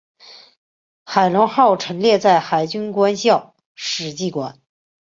[1.05, 4.59] 海龙号陈列在海军官校史绩馆。